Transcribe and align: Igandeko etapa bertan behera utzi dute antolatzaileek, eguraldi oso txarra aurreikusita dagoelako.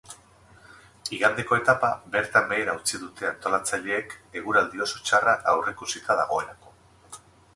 Igandeko 1.17 1.57
etapa 1.57 1.89
bertan 2.15 2.47
behera 2.53 2.75
utzi 2.79 3.01
dute 3.03 3.29
antolatzaileek, 3.31 4.17
eguraldi 4.41 4.83
oso 4.89 5.03
txarra 5.09 5.35
aurreikusita 5.53 6.19
dagoelako. 6.23 6.73